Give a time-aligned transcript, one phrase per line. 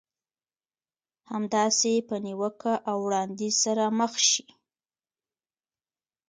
[1.31, 4.47] همداسې په نيوکه او وړانديز سره مخ شئ.